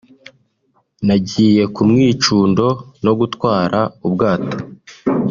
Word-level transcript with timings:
nagiye 1.07 1.63
ku 1.73 1.81
mwicundo 1.89 2.65
no 3.05 3.13
gutwara 3.19 3.79
ubwato 4.07 4.57